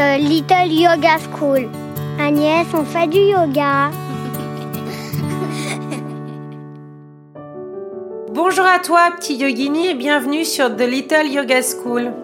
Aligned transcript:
The 0.00 0.16
Little 0.18 0.72
Yoga 0.72 1.18
School. 1.18 1.68
Agnès, 2.18 2.66
on 2.72 2.84
fait 2.86 3.06
du 3.06 3.18
yoga. 3.18 3.90
Bonjour 8.32 8.64
à 8.64 8.78
toi, 8.78 9.10
petit 9.18 9.36
yogini, 9.36 9.88
et 9.88 9.94
bienvenue 9.94 10.46
sur 10.46 10.74
The 10.74 10.88
Little 10.88 11.26
Yoga 11.26 11.60
School. 11.60 12.14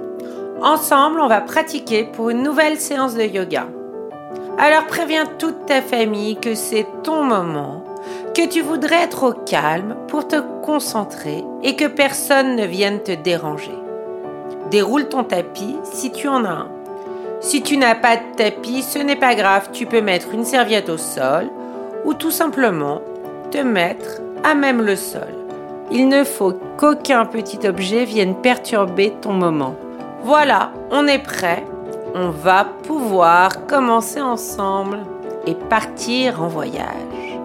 Ensemble, 0.63 1.21
on 1.21 1.29
va 1.29 1.43
pratiquer 1.43 2.05
pour 2.05 2.31
une 2.31 2.43
nouvelle 2.43 2.81
séance 2.81 3.15
de 3.15 3.25
yoga. 3.25 3.67
Alors 4.57 4.87
préviens 4.87 5.27
toute 5.39 5.67
ta 5.67 5.83
famille 5.83 6.37
que 6.37 6.55
c'est 6.55 6.87
ton 7.03 7.25
moment, 7.25 7.85
que 8.35 8.49
tu 8.49 8.63
voudrais 8.63 9.03
être 9.03 9.23
au 9.23 9.35
calme 9.35 9.97
pour 10.09 10.27
te 10.27 10.41
concentrer 10.65 11.45
et 11.63 11.77
que 11.77 11.85
personne 11.85 12.57
ne 12.57 12.65
vienne 12.65 13.03
te 13.03 13.13
déranger. 13.13 13.77
Déroule 14.71 15.11
ton 15.11 15.25
tapis 15.25 15.77
si 15.85 16.11
tu 16.11 16.27
en 16.27 16.47
as 16.47 16.53
un. 16.53 16.76
Si 17.47 17.63
tu 17.63 17.77
n'as 17.77 17.95
pas 17.95 18.17
de 18.17 18.23
tapis, 18.37 18.83
ce 18.83 18.99
n'est 18.99 19.15
pas 19.15 19.37
grave, 19.37 19.69
tu 19.73 19.87
peux 19.87 20.01
mettre 20.01 20.35
une 20.35 20.45
serviette 20.45 20.89
au 20.89 20.97
sol 20.97 21.49
ou 22.05 22.13
tout 22.13 22.33
simplement 22.33 23.01
te 23.53 23.59
mettre 23.59 24.21
à 24.43 24.57
même 24.57 24.83
le 24.83 24.97
sol. 24.97 25.33
Il 25.93 26.09
ne 26.09 26.25
faut 26.25 26.55
qu'aucun 26.77 27.25
petit 27.25 27.65
objet 27.69 28.05
vienne 28.05 28.35
perturber 28.35 29.13
ton 29.23 29.33
moment. 29.33 29.77
Voilà, 30.25 30.73
on 30.91 31.07
est 31.07 31.23
prêt 31.23 31.65
on 32.17 32.31
va 32.31 32.65
pouvoir 32.65 33.65
commencer 33.67 34.21
ensemble 34.21 35.05
et 35.47 35.55
partir 35.55 36.43
en 36.43 36.49
voyage. 36.49 37.39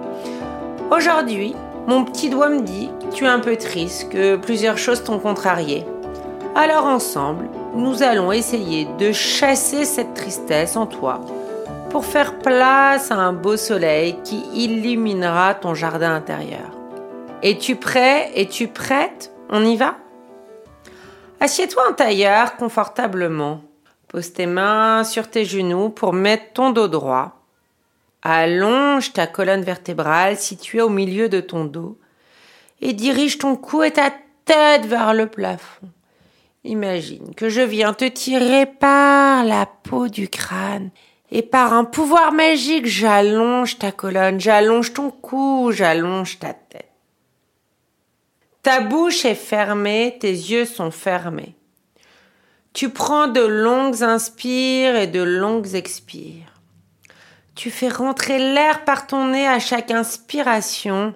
Aujourd'hui, 0.89 1.53
mon 1.85 2.05
petit 2.05 2.31
doigt 2.31 2.49
me 2.49 2.61
dit 2.61 2.89
tu 3.13 3.25
es 3.25 3.27
un 3.27 3.39
peu 3.39 3.55
triste, 3.55 4.09
que 4.09 4.35
plusieurs 4.35 4.79
choses 4.79 5.03
t'ont 5.03 5.19
contrarié. 5.19 5.85
Alors 6.55 6.85
ensemble, 6.85 7.49
nous 7.73 8.03
allons 8.03 8.31
essayer 8.31 8.85
de 8.99 9.11
chasser 9.11 9.85
cette 9.85 10.13
tristesse 10.13 10.75
en 10.75 10.85
toi 10.85 11.21
pour 11.89 12.05
faire 12.05 12.39
place 12.39 13.11
à 13.11 13.15
un 13.15 13.33
beau 13.33 13.57
soleil 13.57 14.17
qui 14.23 14.43
illuminera 14.53 15.55
ton 15.55 15.73
jardin 15.73 16.13
intérieur. 16.13 16.71
Es-tu 17.41 17.75
prêt? 17.75 18.31
Es-tu 18.35 18.67
prête? 18.67 19.31
On 19.49 19.63
y 19.63 19.75
va? 19.75 19.95
Assieds-toi 21.39 21.89
en 21.89 21.93
tailleur 21.93 22.55
confortablement. 22.55 23.61
Pose 24.07 24.33
tes 24.33 24.45
mains 24.45 25.03
sur 25.03 25.29
tes 25.29 25.45
genoux 25.45 25.89
pour 25.89 26.13
mettre 26.13 26.53
ton 26.53 26.69
dos 26.69 26.87
droit. 26.87 27.39
Allonge 28.21 29.13
ta 29.13 29.27
colonne 29.27 29.63
vertébrale 29.63 30.37
située 30.37 30.81
au 30.81 30.89
milieu 30.89 31.29
de 31.29 31.41
ton 31.41 31.65
dos 31.65 31.97
et 32.81 32.93
dirige 32.93 33.37
ton 33.37 33.55
cou 33.55 33.83
et 33.83 33.91
ta 33.91 34.11
tête 34.45 34.85
vers 34.85 35.13
le 35.13 35.27
plafond. 35.27 35.87
Imagine 36.63 37.33
que 37.35 37.49
je 37.49 37.61
viens 37.61 37.93
te 37.93 38.05
tirer 38.05 38.67
par 38.67 39.43
la 39.43 39.65
peau 39.65 40.07
du 40.07 40.29
crâne 40.29 40.91
et 41.31 41.41
par 41.41 41.73
un 41.73 41.85
pouvoir 41.85 42.33
magique 42.33 42.85
j'allonge 42.85 43.79
ta 43.79 43.91
colonne, 43.91 44.39
j'allonge 44.39 44.93
ton 44.93 45.09
cou, 45.09 45.71
j'allonge 45.71 46.37
ta 46.37 46.53
tête. 46.53 46.91
Ta 48.61 48.81
bouche 48.81 49.25
est 49.25 49.33
fermée, 49.33 50.17
tes 50.19 50.31
yeux 50.31 50.65
sont 50.65 50.91
fermés. 50.91 51.55
Tu 52.73 52.89
prends 52.89 53.27
de 53.27 53.41
longues 53.41 54.03
inspires 54.03 54.95
et 54.95 55.07
de 55.07 55.21
longues 55.21 55.73
expires. 55.73 56.53
Tu 57.55 57.71
fais 57.71 57.89
rentrer 57.89 58.37
l'air 58.37 58.85
par 58.85 59.07
ton 59.07 59.29
nez 59.29 59.47
à 59.47 59.59
chaque 59.59 59.89
inspiration 59.89 61.15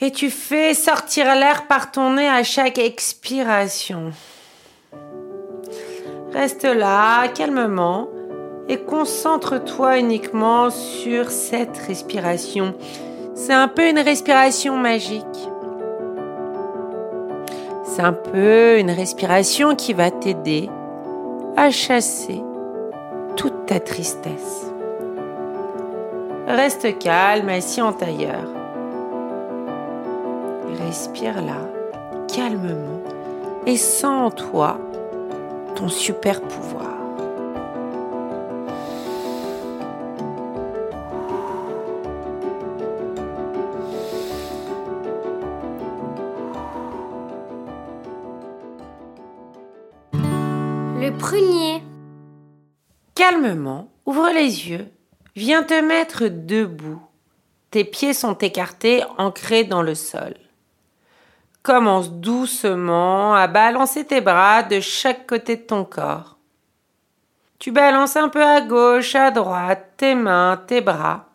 et 0.00 0.10
tu 0.10 0.30
fais 0.30 0.74
sortir 0.74 1.34
l'air 1.34 1.66
par 1.66 1.90
ton 1.90 2.14
nez 2.14 2.28
à 2.28 2.42
chaque 2.42 2.78
expiration. 2.78 4.12
Reste 6.32 6.64
là, 6.64 7.28
calmement, 7.28 8.08
et 8.68 8.78
concentre-toi 8.78 9.98
uniquement 9.98 10.70
sur 10.70 11.30
cette 11.30 11.78
respiration. 11.78 12.74
C'est 13.34 13.54
un 13.54 13.68
peu 13.68 13.88
une 13.88 13.98
respiration 13.98 14.76
magique. 14.76 15.24
C'est 17.84 18.02
un 18.02 18.12
peu 18.12 18.78
une 18.78 18.90
respiration 18.90 19.76
qui 19.76 19.94
va 19.94 20.10
t'aider 20.10 20.68
à 21.56 21.70
chasser 21.70 22.42
toute 23.36 23.66
ta 23.66 23.80
tristesse. 23.80 24.66
Reste 26.46 26.98
calme, 26.98 27.48
assis 27.48 27.80
en 27.80 27.92
tailleur. 27.92 28.65
Respire 30.74 31.42
là, 31.42 31.68
calmement, 32.32 33.02
et 33.66 33.76
sens 33.76 34.04
en 34.04 34.30
toi 34.30 34.78
ton 35.74 35.88
super 35.88 36.40
pouvoir. 36.40 36.96
Le 50.98 51.10
prunier. 51.16 51.82
Calmement, 53.14 53.88
ouvre 54.06 54.30
les 54.34 54.68
yeux. 54.68 54.88
Viens 55.36 55.62
te 55.62 55.80
mettre 55.80 56.24
debout. 56.28 57.00
Tes 57.70 57.84
pieds 57.84 58.14
sont 58.14 58.38
écartés, 58.38 59.02
ancrés 59.18 59.64
dans 59.64 59.82
le 59.82 59.94
sol. 59.94 60.34
Commence 61.66 62.12
doucement 62.12 63.34
à 63.34 63.48
balancer 63.48 64.04
tes 64.04 64.20
bras 64.20 64.62
de 64.62 64.78
chaque 64.78 65.26
côté 65.26 65.56
de 65.56 65.62
ton 65.62 65.84
corps. 65.84 66.36
Tu 67.58 67.72
balances 67.72 68.14
un 68.14 68.28
peu 68.28 68.40
à 68.40 68.60
gauche, 68.60 69.16
à 69.16 69.32
droite, 69.32 69.94
tes 69.96 70.14
mains, 70.14 70.62
tes 70.68 70.80
bras. 70.80 71.28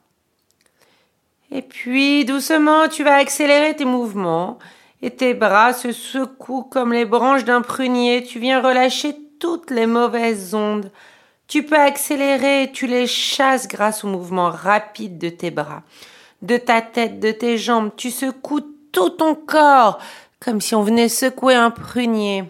Et 1.52 1.62
puis 1.62 2.24
doucement, 2.24 2.88
tu 2.88 3.04
vas 3.04 3.16
accélérer 3.16 3.76
tes 3.76 3.84
mouvements 3.84 4.58
et 5.02 5.12
tes 5.12 5.34
bras 5.34 5.74
se 5.74 5.92
secouent 5.92 6.64
comme 6.64 6.94
les 6.94 7.04
branches 7.04 7.44
d'un 7.44 7.62
prunier. 7.62 8.24
Tu 8.24 8.40
viens 8.40 8.62
relâcher 8.62 9.18
toutes 9.38 9.70
les 9.70 9.86
mauvaises 9.86 10.56
ondes. 10.56 10.94
Tu 11.50 11.64
peux 11.64 11.78
accélérer 11.78 12.64
et 12.64 12.72
tu 12.72 12.88
les 12.88 13.06
chasses 13.06 13.68
grâce 13.68 14.06
au 14.06 14.08
mouvement 14.08 14.50
rapide 14.50 15.18
de 15.18 15.28
tes 15.28 15.52
bras, 15.52 15.84
de 16.42 16.56
ta 16.56 16.82
tête, 16.82 17.20
de 17.20 17.32
tes 17.32 17.58
jambes. 17.58 17.92
Tu 17.98 18.12
secoues 18.12 18.78
tout 18.92 19.10
ton 19.10 19.36
corps 19.36 20.00
comme 20.42 20.60
si 20.60 20.76
on 20.76 20.84
venait 20.84 21.08
secouer 21.08 21.56
un 21.56 21.72
prunier. 21.72 22.44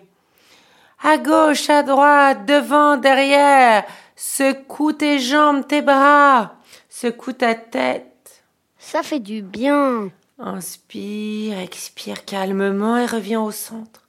À 1.03 1.18
gauche, 1.18 1.69
à 1.69 1.84
droite, 1.84 2.46
devant, 2.46 2.97
derrière. 2.97 3.84
Secoue 4.16 4.94
tes 4.94 5.19
jambes, 5.19 5.68
tes 5.68 5.81
bras. 5.81 6.56
Secoue 6.90 7.34
ta 7.34 7.53
tête. 7.53 8.44
Ça 8.78 9.03
fait 9.03 9.19
du 9.19 9.41
bien. 9.41 10.09
Inspire, 10.40 11.59
expire 11.59 12.25
calmement 12.25 12.97
et 12.97 13.06
reviens 13.06 13.41
au 13.41 13.51
centre, 13.51 14.07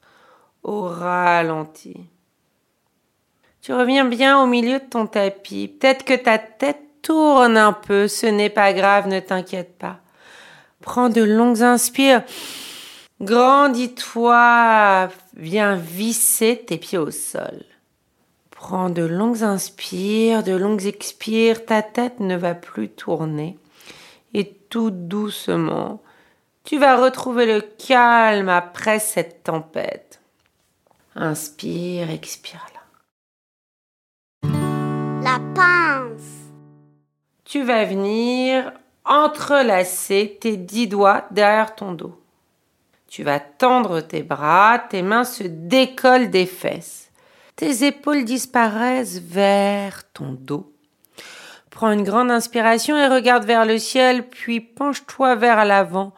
au 0.63 0.83
ralenti. 0.83 1.97
Tu 3.61 3.73
reviens 3.73 4.05
bien 4.05 4.41
au 4.43 4.47
milieu 4.47 4.79
de 4.79 4.85
ton 4.85 5.07
tapis. 5.07 5.69
Peut-être 5.69 6.05
que 6.05 6.15
ta 6.15 6.39
tête 6.39 6.81
tourne 7.03 7.57
un 7.57 7.73
peu, 7.73 8.09
ce 8.09 8.27
n'est 8.27 8.51
pas 8.51 8.73
grave, 8.73 9.09
ne 9.09 9.21
t'inquiète 9.21 9.77
pas. 9.77 9.99
Prends 10.83 11.09
de 11.09 11.23
longues 11.23 11.63
inspires. 11.63 12.25
Grandis-toi, 13.21 15.09
viens 15.37 15.77
visser 15.77 16.65
tes 16.67 16.77
pieds 16.77 16.99
au 16.99 17.13
sol. 17.13 17.65
Prends 18.51 18.91
de 18.91 19.05
longues 19.05 19.45
inspires, 19.45 20.43
de 20.43 20.53
longues 20.53 20.87
expires, 20.87 21.65
ta 21.65 21.83
tête 21.83 22.19
ne 22.21 22.37
va 22.37 22.55
plus 22.55 22.89
tourner. 22.89 23.57
Et 24.35 24.53
tout 24.69 24.91
doucement, 24.91 26.03
tu 26.65 26.79
vas 26.79 26.97
retrouver 26.97 27.47
le 27.47 27.61
calme 27.61 28.49
après 28.49 28.99
cette 28.99 29.45
tempête. 29.45 30.21
Inspire, 31.15 32.11
expire 32.11 32.67
là. 32.75 32.81
La 35.23 35.39
pince. 35.55 36.51
Tu 37.45 37.63
vas 37.63 37.85
venir 37.85 38.73
entrelacer 39.05 40.39
tes 40.41 40.57
dix 40.57 40.87
doigts 40.87 41.25
derrière 41.31 41.75
ton 41.75 41.93
dos. 41.93 42.19
Tu 43.09 43.23
vas 43.25 43.41
tendre 43.41 44.01
tes 44.01 44.23
bras, 44.23 44.79
tes 44.79 45.03
mains 45.03 45.25
se 45.25 45.45
décollent 45.45 46.31
des 46.31 46.47
fesses. 46.47 47.11
Tes 47.57 47.85
épaules 47.85 48.25
disparaissent 48.25 49.19
vers 49.19 50.11
ton 50.13 50.33
dos. 50.33 50.73
Prends 51.71 51.91
une 51.91 52.05
grande 52.05 52.31
inspiration 52.31 52.97
et 52.97 53.09
regarde 53.09 53.45
vers 53.45 53.67
le 53.67 53.79
ciel, 53.79 54.29
puis 54.29 54.61
penche-toi 54.61 55.35
vers 55.35 55.65
l'avant. 55.65 56.13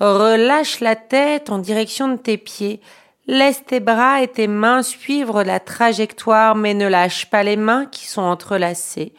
Relâche 0.00 0.80
la 0.80 0.96
tête 0.96 1.50
en 1.50 1.58
direction 1.58 2.08
de 2.08 2.16
tes 2.16 2.38
pieds. 2.38 2.80
Laisse 3.26 3.64
tes 3.64 3.80
bras 3.80 4.22
et 4.22 4.28
tes 4.28 4.46
mains 4.46 4.82
suivre 4.82 5.42
la 5.42 5.60
trajectoire, 5.60 6.54
mais 6.56 6.74
ne 6.74 6.88
lâche 6.88 7.26
pas 7.26 7.42
les 7.42 7.56
mains 7.56 7.86
qui 7.86 8.06
sont 8.06 8.22
entrelacées. 8.22 9.12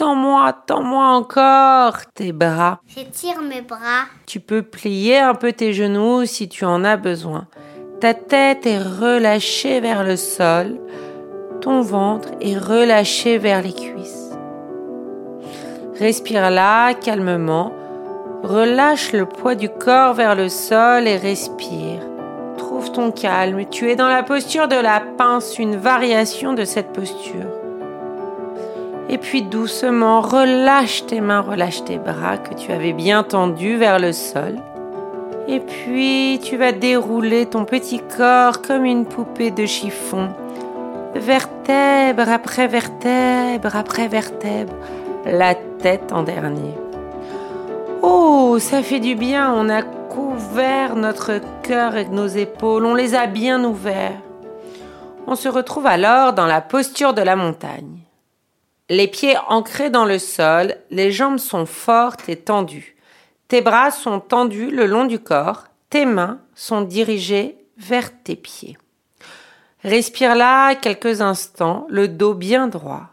Tends-moi, 0.00 0.54
tends-moi 0.66 1.08
encore 1.08 2.06
tes 2.14 2.32
bras. 2.32 2.80
J'étire 2.86 3.42
mes 3.42 3.60
bras. 3.60 4.06
Tu 4.24 4.40
peux 4.40 4.62
plier 4.62 5.18
un 5.18 5.34
peu 5.34 5.52
tes 5.52 5.74
genoux 5.74 6.24
si 6.24 6.48
tu 6.48 6.64
en 6.64 6.84
as 6.84 6.96
besoin. 6.96 7.48
Ta 8.00 8.14
tête 8.14 8.64
est 8.64 8.78
relâchée 8.78 9.78
vers 9.80 10.02
le 10.02 10.16
sol. 10.16 10.80
ton 11.60 11.82
ventre 11.82 12.30
est 12.40 12.56
relâché 12.56 13.36
vers 13.36 13.60
les 13.60 13.74
cuisses. 13.74 14.30
Respire 15.98 16.50
là 16.50 16.94
calmement. 16.94 17.70
Relâche 18.42 19.12
le 19.12 19.26
poids 19.26 19.54
du 19.54 19.68
corps 19.68 20.14
vers 20.14 20.34
le 20.34 20.48
sol 20.48 21.06
et 21.06 21.18
respire. 21.18 22.00
Trouve 22.56 22.90
ton 22.92 23.10
calme. 23.10 23.66
Tu 23.70 23.90
es 23.90 23.96
dans 23.96 24.08
la 24.08 24.22
posture 24.22 24.66
de 24.66 24.76
la 24.76 25.00
pince, 25.18 25.58
une 25.58 25.76
variation 25.76 26.54
de 26.54 26.64
cette 26.64 26.94
posture. 26.94 27.69
Et 29.12 29.18
puis 29.18 29.42
doucement, 29.42 30.20
relâche 30.20 31.04
tes 31.04 31.20
mains, 31.20 31.40
relâche 31.40 31.82
tes 31.82 31.98
bras 31.98 32.38
que 32.38 32.54
tu 32.54 32.70
avais 32.70 32.92
bien 32.92 33.24
tendus 33.24 33.76
vers 33.76 33.98
le 33.98 34.12
sol. 34.12 34.54
Et 35.48 35.58
puis 35.58 36.38
tu 36.44 36.56
vas 36.56 36.70
dérouler 36.70 37.46
ton 37.46 37.64
petit 37.64 37.98
corps 38.16 38.62
comme 38.62 38.84
une 38.84 39.04
poupée 39.04 39.50
de 39.50 39.66
chiffon. 39.66 40.28
Vertèbre 41.16 42.28
après 42.28 42.68
vertèbre 42.68 43.74
après 43.74 44.06
vertèbre. 44.06 44.74
La 45.26 45.56
tête 45.56 46.12
en 46.12 46.22
dernier. 46.22 46.74
Oh, 48.02 48.58
ça 48.60 48.80
fait 48.80 49.00
du 49.00 49.16
bien. 49.16 49.52
On 49.52 49.68
a 49.68 49.82
couvert 49.82 50.94
notre 50.94 51.40
cœur 51.64 51.94
avec 51.94 52.12
nos 52.12 52.28
épaules. 52.28 52.86
On 52.86 52.94
les 52.94 53.16
a 53.16 53.26
bien 53.26 53.64
ouverts. 53.64 54.22
On 55.26 55.34
se 55.34 55.48
retrouve 55.48 55.86
alors 55.86 56.32
dans 56.32 56.46
la 56.46 56.60
posture 56.60 57.12
de 57.12 57.22
la 57.22 57.34
montagne. 57.34 58.04
Les 58.90 59.06
pieds 59.06 59.36
ancrés 59.46 59.88
dans 59.88 60.04
le 60.04 60.18
sol, 60.18 60.74
les 60.90 61.12
jambes 61.12 61.38
sont 61.38 61.64
fortes 61.64 62.28
et 62.28 62.34
tendues. 62.34 62.96
Tes 63.46 63.60
bras 63.60 63.92
sont 63.92 64.18
tendus 64.18 64.68
le 64.72 64.86
long 64.86 65.04
du 65.04 65.20
corps, 65.20 65.68
tes 65.90 66.04
mains 66.04 66.40
sont 66.56 66.80
dirigées 66.80 67.56
vers 67.78 68.10
tes 68.24 68.34
pieds. 68.34 68.76
Respire 69.84 70.34
là 70.34 70.74
quelques 70.74 71.20
instants, 71.20 71.86
le 71.88 72.08
dos 72.08 72.34
bien 72.34 72.66
droit, 72.66 73.10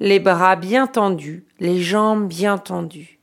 les 0.00 0.20
bras 0.20 0.56
bien 0.56 0.86
tendus, 0.86 1.44
les 1.60 1.82
jambes 1.82 2.26
bien 2.26 2.56
tendues. 2.56 3.18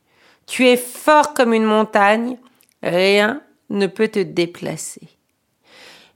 Tu 0.46 0.68
es 0.68 0.76
fort 0.76 1.34
comme 1.34 1.52
une 1.52 1.64
montagne, 1.64 2.38
rien 2.84 3.42
ne 3.70 3.88
peut 3.88 4.08
te 4.08 4.20
déplacer. 4.20 5.08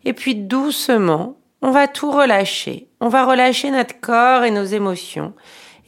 Et 0.04 0.12
puis 0.12 0.36
doucement, 0.36 1.40
on 1.60 1.72
va 1.72 1.88
tout 1.88 2.12
relâcher. 2.12 2.86
On 3.00 3.08
va 3.08 3.24
relâcher 3.24 3.70
notre 3.70 3.98
corps 4.00 4.44
et 4.44 4.50
nos 4.50 4.64
émotions. 4.64 5.32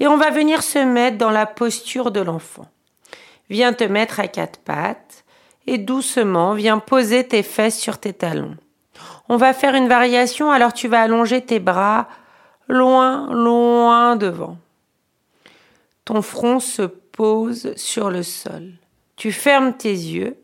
Et 0.00 0.06
on 0.06 0.16
va 0.16 0.30
venir 0.30 0.62
se 0.62 0.78
mettre 0.78 1.18
dans 1.18 1.30
la 1.30 1.46
posture 1.46 2.10
de 2.10 2.20
l'enfant. 2.20 2.66
Viens 3.50 3.72
te 3.72 3.84
mettre 3.84 4.18
à 4.18 4.28
quatre 4.28 4.60
pattes 4.60 5.24
et 5.66 5.78
doucement 5.78 6.54
viens 6.54 6.78
poser 6.78 7.26
tes 7.26 7.42
fesses 7.42 7.78
sur 7.78 7.98
tes 7.98 8.12
talons. 8.12 8.56
On 9.28 9.36
va 9.36 9.52
faire 9.52 9.74
une 9.74 9.88
variation, 9.88 10.50
alors 10.50 10.72
tu 10.72 10.88
vas 10.88 11.02
allonger 11.02 11.40
tes 11.42 11.60
bras 11.60 12.08
loin, 12.68 13.32
loin 13.32 14.16
devant. 14.16 14.56
Ton 16.04 16.22
front 16.22 16.60
se 16.60 16.82
pose 16.82 17.74
sur 17.76 18.10
le 18.10 18.22
sol. 18.22 18.72
Tu 19.16 19.30
fermes 19.30 19.74
tes 19.74 19.92
yeux 19.92 20.36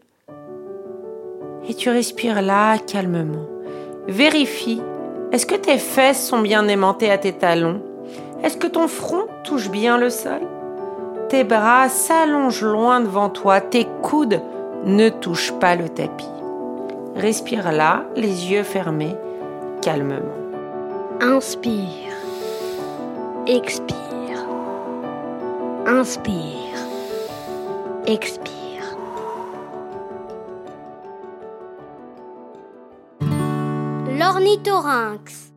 et 1.69 1.75
tu 1.75 1.91
respires 1.91 2.43
là 2.43 2.79
calmement. 2.79 3.47
Vérifie 4.07 4.81
est-ce 5.31 5.45
que 5.47 5.55
tes 5.55 5.79
fesses 5.79 6.27
sont 6.27 6.39
bien 6.39 6.67
aimantées 6.69 7.11
à 7.11 7.19
tes 7.19 7.33
talons? 7.33 7.83
Est-ce 8.43 8.57
que 8.57 8.67
ton 8.67 8.89
front 8.89 9.27
touche 9.45 9.71
bien 9.71 9.99
le 9.99 10.11
sol? 10.11 10.41
Tes 11.29 11.45
bras 11.45 11.89
s'allongent 11.91 12.65
loin 12.65 13.01
devant 13.01 13.29
toi, 13.29 13.61
tes 13.61 13.87
coudes 14.03 14.41
ne 14.85 15.11
touchent 15.11 15.53
pas 15.53 15.77
le 15.77 15.89
tapis. 15.89 16.29
Respire 17.15 17.73
là, 17.73 18.05
les 18.17 18.51
yeux 18.51 18.63
fermés, 18.63 19.17
calmement. 19.83 20.17
Inspire. 21.21 22.15
Expire. 23.47 23.97
Inspire. 25.87 26.79
Expire. 28.07 28.58
L'ornithorynx. 34.39 35.51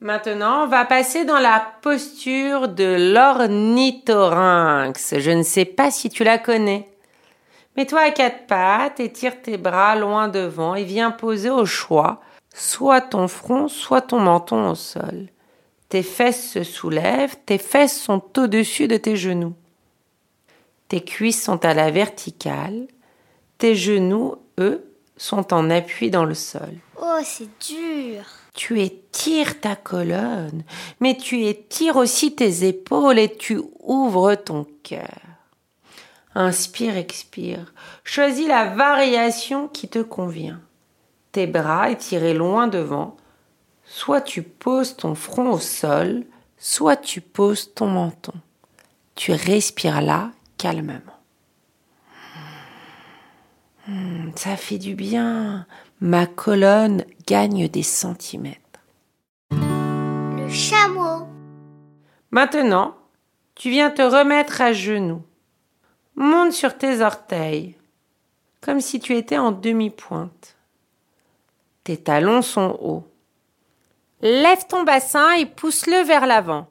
Maintenant, 0.00 0.64
on 0.64 0.66
va 0.66 0.84
passer 0.84 1.24
dans 1.24 1.38
la 1.38 1.64
posture 1.80 2.68
de 2.68 3.14
l'ornithorynx. 3.14 5.14
Je 5.18 5.30
ne 5.30 5.42
sais 5.42 5.64
pas 5.64 5.90
si 5.90 6.10
tu 6.10 6.24
la 6.24 6.36
connais. 6.36 6.90
Mets-toi 7.74 8.00
à 8.00 8.10
quatre 8.10 8.46
pattes, 8.46 9.00
étire 9.00 9.40
tes 9.40 9.56
bras 9.56 9.96
loin 9.96 10.28
devant 10.28 10.74
et 10.74 10.84
viens 10.84 11.10
poser 11.10 11.48
au 11.48 11.64
choix 11.64 12.20
soit 12.52 13.00
ton 13.00 13.28
front, 13.28 13.66
soit 13.66 14.02
ton 14.02 14.20
menton 14.20 14.72
au 14.72 14.74
sol. 14.74 15.28
Tes 15.88 16.02
fesses 16.02 16.50
se 16.50 16.64
soulèvent, 16.64 17.36
tes 17.46 17.56
fesses 17.56 17.98
sont 17.98 18.22
au-dessus 18.36 18.88
de 18.88 18.98
tes 18.98 19.16
genoux. 19.16 19.54
Tes 20.88 21.00
cuisses 21.00 21.42
sont 21.42 21.64
à 21.64 21.72
la 21.72 21.90
verticale, 21.90 22.88
tes 23.56 23.74
genoux, 23.74 24.34
eux, 24.60 24.87
sont 25.18 25.52
en 25.52 25.68
appui 25.68 26.10
dans 26.10 26.24
le 26.24 26.34
sol. 26.34 26.74
Oh, 27.00 27.18
c'est 27.22 27.48
dur. 27.60 28.24
Tu 28.54 28.80
étires 28.80 29.60
ta 29.60 29.76
colonne, 29.76 30.64
mais 31.00 31.16
tu 31.16 31.44
étires 31.44 31.96
aussi 31.96 32.34
tes 32.34 32.66
épaules 32.66 33.18
et 33.18 33.36
tu 33.36 33.60
ouvres 33.80 34.34
ton 34.34 34.66
cœur. 34.82 35.20
Inspire, 36.34 36.96
expire. 36.96 37.72
Choisis 38.04 38.48
la 38.48 38.66
variation 38.66 39.68
qui 39.68 39.88
te 39.88 39.98
convient. 39.98 40.60
Tes 41.32 41.46
bras 41.46 41.90
étirés 41.90 42.34
loin 42.34 42.68
devant. 42.68 43.16
Soit 43.84 44.20
tu 44.20 44.42
poses 44.42 44.96
ton 44.96 45.14
front 45.14 45.50
au 45.50 45.58
sol, 45.58 46.24
soit 46.58 46.96
tu 46.96 47.20
poses 47.20 47.74
ton 47.74 47.86
menton. 47.86 48.34
Tu 49.14 49.32
respires 49.32 50.00
là 50.00 50.30
calmement. 50.58 51.17
Hmm, 53.88 54.32
ça 54.36 54.58
fait 54.58 54.76
du 54.76 54.94
bien. 54.94 55.66
Ma 56.02 56.26
colonne 56.26 57.06
gagne 57.26 57.68
des 57.68 57.82
centimètres. 57.82 58.60
Le 59.50 60.46
chameau. 60.50 61.26
Maintenant, 62.30 62.96
tu 63.54 63.70
viens 63.70 63.90
te 63.90 64.02
remettre 64.02 64.60
à 64.60 64.74
genoux. 64.74 65.22
Monte 66.16 66.52
sur 66.52 66.76
tes 66.76 67.00
orteils, 67.00 67.76
comme 68.60 68.82
si 68.82 69.00
tu 69.00 69.16
étais 69.16 69.38
en 69.38 69.52
demi-pointe. 69.52 70.56
Tes 71.82 71.96
talons 71.96 72.42
sont 72.42 72.76
hauts. 72.82 73.06
Lève 74.20 74.66
ton 74.68 74.82
bassin 74.82 75.32
et 75.36 75.46
pousse-le 75.46 76.04
vers 76.04 76.26
l'avant. 76.26 76.68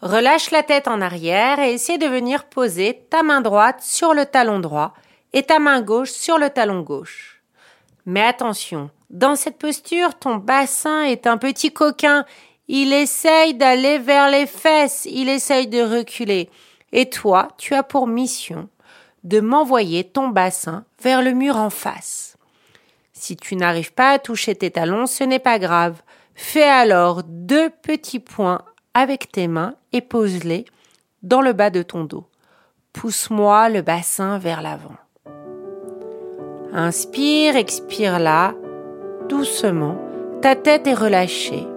Relâche 0.00 0.50
la 0.50 0.62
tête 0.62 0.88
en 0.88 1.02
arrière 1.02 1.58
et 1.58 1.74
essaie 1.74 1.98
de 1.98 2.06
venir 2.06 2.44
poser 2.44 3.04
ta 3.10 3.22
main 3.22 3.42
droite 3.42 3.82
sur 3.82 4.14
le 4.14 4.24
talon 4.24 4.60
droit 4.60 4.94
et 5.34 5.42
ta 5.42 5.58
main 5.58 5.82
gauche 5.82 6.12
sur 6.12 6.38
le 6.38 6.48
talon 6.48 6.80
gauche. 6.80 7.42
Mais 8.06 8.22
attention, 8.22 8.88
dans 9.10 9.36
cette 9.36 9.58
posture, 9.58 10.14
ton 10.14 10.36
bassin 10.36 11.02
est 11.02 11.26
un 11.26 11.36
petit 11.36 11.72
coquin. 11.72 12.24
Il 12.68 12.92
essaye 12.92 13.54
d'aller 13.54 13.98
vers 13.98 14.30
les 14.30 14.46
fesses, 14.46 15.06
il 15.10 15.28
essaye 15.28 15.66
de 15.66 15.82
reculer. 15.82 16.48
Et 16.92 17.10
toi, 17.10 17.48
tu 17.58 17.74
as 17.74 17.82
pour 17.82 18.06
mission 18.06 18.68
de 19.24 19.40
m'envoyer 19.40 20.04
ton 20.04 20.28
bassin 20.28 20.84
vers 21.02 21.20
le 21.20 21.32
mur 21.32 21.56
en 21.56 21.70
face. 21.70 22.36
Si 23.12 23.36
tu 23.36 23.56
n'arrives 23.56 23.92
pas 23.92 24.12
à 24.12 24.18
toucher 24.18 24.54
tes 24.54 24.70
talons, 24.70 25.06
ce 25.06 25.24
n'est 25.24 25.38
pas 25.38 25.58
grave. 25.58 26.00
Fais 26.34 26.68
alors 26.68 27.22
deux 27.24 27.70
petits 27.70 28.20
points 28.20 28.62
avec 28.92 29.32
tes 29.32 29.48
mains 29.48 29.74
et 29.92 30.00
pose-les 30.00 30.64
dans 31.22 31.40
le 31.40 31.52
bas 31.52 31.70
de 31.70 31.82
ton 31.82 32.04
dos. 32.04 32.28
Pousse-moi 32.92 33.70
le 33.70 33.82
bassin 33.82 34.38
vers 34.38 34.62
l'avant. 34.62 34.94
Inspire, 36.76 37.54
expire 37.54 38.18
là, 38.18 38.52
doucement. 39.28 39.96
Ta 40.42 40.56
tête 40.56 40.88
est 40.88 40.94
relâchée. 40.94 41.68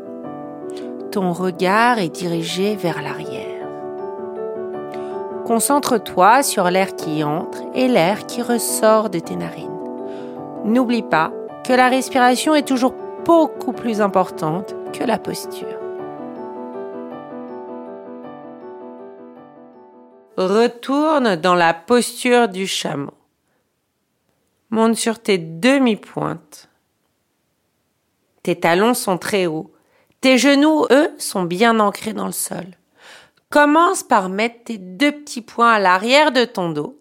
Ton 1.11 1.33
regard 1.33 1.99
est 1.99 2.09
dirigé 2.09 2.75
vers 2.75 3.03
l'arrière. 3.03 3.67
Concentre-toi 5.45 6.41
sur 6.41 6.71
l'air 6.71 6.95
qui 6.95 7.23
entre 7.23 7.61
et 7.75 7.87
l'air 7.87 8.25
qui 8.25 8.41
ressort 8.41 9.11
de 9.11 9.19
tes 9.19 9.35
narines. 9.35 9.69
N'oublie 10.65 11.03
pas 11.03 11.31
que 11.63 11.73
la 11.73 11.89
respiration 11.89 12.55
est 12.55 12.67
toujours 12.67 12.95
beaucoup 13.23 13.73
plus 13.73 14.01
importante 14.01 14.75
que 14.93 15.03
la 15.03 15.19
posture. 15.19 15.67
Retourne 20.37 21.35
dans 21.35 21.55
la 21.55 21.75
posture 21.75 22.47
du 22.47 22.65
chameau. 22.65 23.16
Monte 24.69 24.95
sur 24.95 25.21
tes 25.21 25.37
demi-pointes. 25.37 26.69
Tes 28.43 28.59
talons 28.59 28.93
sont 28.93 29.17
très 29.17 29.45
hauts. 29.45 29.71
Tes 30.21 30.37
genoux, 30.37 30.85
eux, 30.91 31.13
sont 31.17 31.43
bien 31.43 31.79
ancrés 31.79 32.13
dans 32.13 32.25
le 32.25 32.31
sol. 32.31 32.65
Commence 33.49 34.03
par 34.03 34.29
mettre 34.29 34.65
tes 34.65 34.77
deux 34.77 35.11
petits 35.11 35.41
poings 35.41 35.73
à 35.73 35.79
l'arrière 35.79 36.31
de 36.31 36.43
ton 36.43 36.69
dos 36.69 36.99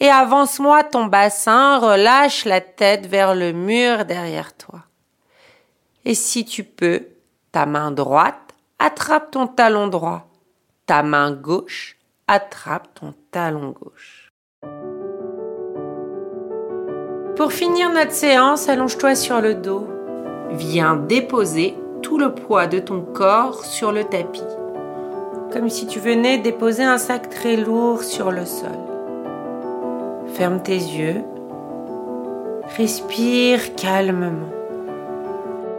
et 0.00 0.08
avance-moi 0.08 0.82
ton 0.82 1.06
bassin, 1.06 1.78
relâche 1.78 2.44
la 2.44 2.60
tête 2.60 3.06
vers 3.06 3.34
le 3.34 3.52
mur 3.52 4.04
derrière 4.04 4.56
toi. 4.56 4.80
Et 6.04 6.14
si 6.14 6.44
tu 6.44 6.64
peux, 6.64 7.08
ta 7.52 7.64
main 7.66 7.90
droite 7.90 8.54
attrape 8.78 9.30
ton 9.30 9.46
talon 9.46 9.88
droit. 9.88 10.28
Ta 10.86 11.02
main 11.02 11.32
gauche 11.32 11.96
attrape 12.26 12.92
ton 12.94 13.14
talon 13.30 13.70
gauche. 13.70 14.28
Pour 17.36 17.52
finir 17.52 17.90
notre 17.90 18.12
séance, 18.12 18.68
allonge-toi 18.68 19.16
sur 19.16 19.40
le 19.40 19.54
dos. 19.54 19.88
Viens 20.52 20.94
déposer 20.94 21.76
tout 22.00 22.16
le 22.16 22.32
poids 22.32 22.68
de 22.68 22.78
ton 22.78 23.00
corps 23.00 23.64
sur 23.64 23.90
le 23.90 24.04
tapis, 24.04 24.44
comme 25.52 25.68
si 25.68 25.88
tu 25.88 25.98
venais 25.98 26.38
déposer 26.38 26.84
un 26.84 26.96
sac 26.96 27.30
très 27.30 27.56
lourd 27.56 28.04
sur 28.04 28.30
le 28.30 28.44
sol. 28.44 28.78
Ferme 30.34 30.62
tes 30.62 30.76
yeux. 30.76 31.22
Respire 32.76 33.74
calmement. 33.74 34.48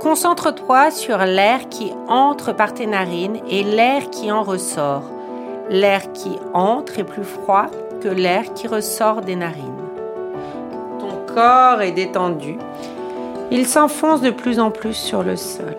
Concentre-toi 0.02 0.92
sur 0.92 1.20
l'air 1.20 1.70
qui 1.70 1.94
entre 2.10 2.54
par 2.54 2.74
tes 2.74 2.86
narines 2.86 3.40
et 3.50 3.64
l'air 3.64 4.10
qui 4.10 4.30
en 4.30 4.44
ressort. 4.44 5.10
L'air 5.70 6.12
qui 6.12 6.38
entre 6.54 7.00
est 7.00 7.06
plus 7.06 7.24
froid 7.24 7.68
que 8.02 8.10
l'air 8.10 8.54
qui 8.54 8.68
ressort 8.68 9.22
des 9.22 9.38
narines. 9.38 9.75
Est 11.38 11.92
détendu. 11.92 12.58
Il 13.52 13.68
s'enfonce 13.68 14.22
de 14.22 14.30
plus 14.30 14.58
en 14.58 14.72
plus 14.72 14.94
sur 14.94 15.22
le 15.22 15.36
sol. 15.36 15.76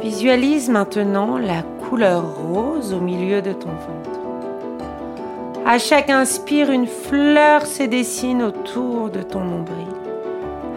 Visualise 0.00 0.70
maintenant 0.70 1.36
la 1.36 1.62
couleur 1.62 2.24
rose 2.36 2.94
au 2.94 3.00
milieu 3.00 3.42
de 3.42 3.52
ton 3.52 3.68
ventre. 3.68 4.18
À 5.66 5.78
chaque 5.78 6.08
inspire, 6.08 6.70
une 6.70 6.86
fleur 6.86 7.66
se 7.66 7.82
dessine 7.82 8.42
autour 8.42 9.10
de 9.10 9.20
ton 9.20 9.40
nombril. 9.40 9.92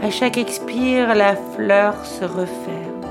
À 0.03 0.09
chaque 0.09 0.37
expire, 0.37 1.15
la 1.15 1.37
fleur 1.37 2.05
se 2.05 2.25
referme. 2.25 3.05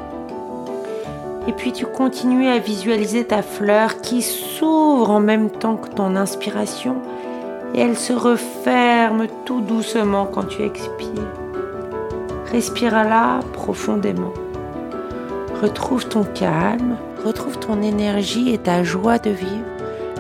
Et 1.49 1.53
puis 1.53 1.73
tu 1.73 1.87
continues 1.87 2.49
à 2.49 2.59
visualiser 2.59 3.25
ta 3.25 3.41
fleur 3.41 4.03
qui 4.03 4.21
s'ouvre 4.21 5.11
en 5.11 5.21
même 5.21 5.49
temps 5.49 5.77
que 5.77 5.89
ton 5.89 6.15
inspiration 6.15 6.97
et 7.75 7.81
elle 7.81 7.97
se 7.97 8.13
referme 8.13 9.27
tout 9.45 9.61
doucement 9.61 10.27
quand 10.27 10.45
tu 10.45 10.63
expires. 10.63 11.33
Respire 12.51 12.93
là 12.93 13.41
profondément. 13.53 14.33
Retrouve 15.63 16.07
ton 16.07 16.25
calme, 16.25 16.97
retrouve 17.25 17.59
ton 17.59 17.83
énergie 17.83 18.53
et 18.53 18.59
ta 18.59 18.85
joie 18.85 19.19
de 19.19 19.31
vivre 19.31 19.67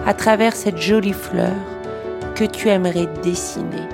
à 0.07 0.15
travers 0.15 0.55
cette 0.55 0.79
jolie 0.79 1.13
fleur 1.13 1.55
que 2.35 2.45
tu 2.45 2.69
aimerais 2.69 3.09
dessiner. 3.23 3.89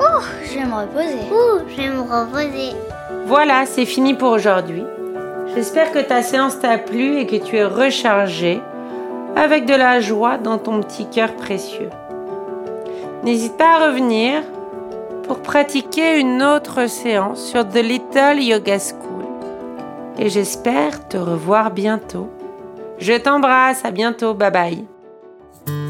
Oh, 0.00 0.22
je 0.44 0.54
vais 0.54 0.64
me 0.64 0.74
reposer. 0.74 1.30
Ouh, 1.30 1.60
je 1.68 1.76
vais 1.76 1.90
me 1.90 2.00
reposer. 2.00 2.76
Voilà, 3.26 3.66
c'est 3.66 3.86
fini 3.86 4.14
pour 4.14 4.30
aujourd'hui. 4.30 4.84
J'espère 5.54 5.92
que 5.92 5.98
ta 5.98 6.22
séance 6.22 6.58
t'a 6.60 6.78
plu 6.78 7.18
et 7.18 7.26
que 7.26 7.36
tu 7.36 7.56
es 7.56 7.64
rechargé 7.64 8.60
avec 9.36 9.66
de 9.66 9.74
la 9.74 10.00
joie 10.00 10.38
dans 10.38 10.58
ton 10.58 10.80
petit 10.80 11.08
cœur 11.08 11.34
précieux. 11.34 11.90
N'hésite 13.24 13.56
pas 13.56 13.76
à 13.76 13.86
revenir 13.86 14.42
pour 15.26 15.40
pratiquer 15.40 16.18
une 16.18 16.42
autre 16.42 16.88
séance 16.88 17.44
sur 17.44 17.66
The 17.68 17.76
Little 17.76 18.40
Yoga 18.40 18.78
School 18.78 19.12
et 20.18 20.28
j'espère 20.28 21.08
te 21.08 21.16
revoir 21.16 21.70
bientôt. 21.70 22.28
Je 22.98 23.14
t'embrasse, 23.14 23.84
à 23.84 23.90
bientôt, 23.90 24.34
bye 24.34 24.50
bye. 24.50 24.84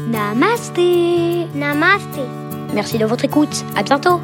Namasté. 0.07 1.47
Namasté. 1.55 2.21
Merci 2.73 2.97
de 2.97 3.05
votre 3.05 3.25
écoute. 3.25 3.63
À 3.75 3.83
bientôt. 3.83 4.19